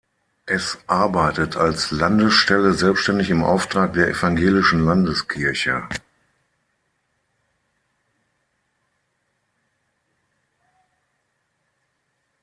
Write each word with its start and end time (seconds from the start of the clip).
Es 0.47 0.79
arbeitet 0.87 1.57
als 1.57 1.91
Landesstelle 1.91 2.73
selbständig 2.73 3.29
im 3.29 3.43
Auftrag 3.43 3.93
der 3.93 4.07
Evangelischen 4.09 4.83
Landeskirche. 4.83 5.83